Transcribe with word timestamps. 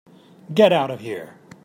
Get 0.51 0.73
out 0.73 0.89
of 0.89 1.01
here. 1.01 1.35